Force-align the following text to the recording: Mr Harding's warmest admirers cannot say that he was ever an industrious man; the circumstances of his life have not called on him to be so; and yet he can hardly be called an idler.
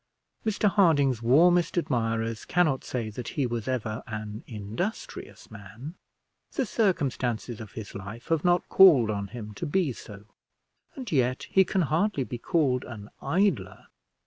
Mr 0.43 0.67
Harding's 0.67 1.21
warmest 1.21 1.77
admirers 1.77 2.43
cannot 2.43 2.83
say 2.83 3.11
that 3.11 3.27
he 3.37 3.45
was 3.45 3.67
ever 3.67 4.01
an 4.07 4.43
industrious 4.47 5.51
man; 5.51 5.93
the 6.53 6.65
circumstances 6.65 7.61
of 7.61 7.73
his 7.73 7.93
life 7.93 8.29
have 8.29 8.43
not 8.43 8.67
called 8.67 9.11
on 9.11 9.27
him 9.27 9.53
to 9.53 9.67
be 9.67 9.93
so; 9.93 10.25
and 10.95 11.11
yet 11.11 11.43
he 11.51 11.63
can 11.63 11.83
hardly 11.83 12.23
be 12.23 12.39
called 12.39 12.83
an 12.85 13.11
idler. 13.21 13.85